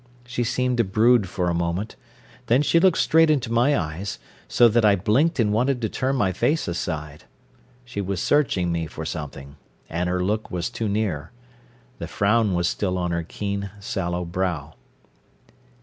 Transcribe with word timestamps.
She 0.25 0.43
seemed 0.43 0.77
to 0.77 0.83
brood 0.83 1.29
for 1.29 1.47
a 1.47 1.53
moment. 1.53 1.95
Then 2.47 2.63
she 2.63 2.79
looked 2.79 2.97
straight 2.97 3.29
into 3.29 3.51
my 3.51 3.77
eyes, 3.77 4.17
so 4.47 4.67
that 4.67 4.83
I 4.83 4.95
blinked 4.95 5.39
and 5.39 5.53
wanted 5.53 5.79
to 5.79 5.89
turn 5.89 6.15
my 6.15 6.31
face 6.31 6.67
aside. 6.67 7.25
She 7.85 8.01
was 8.01 8.19
searching 8.19 8.71
me 8.71 8.87
for 8.87 9.05
something 9.05 9.57
and 9.91 10.09
her 10.09 10.23
look 10.23 10.49
was 10.49 10.71
too 10.71 10.89
near. 10.89 11.31
The 11.99 12.07
frown 12.07 12.55
was 12.55 12.67
still 12.67 12.97
on 12.97 13.11
her 13.11 13.21
keen, 13.21 13.69
sallow 13.79 14.25
brow. 14.25 14.73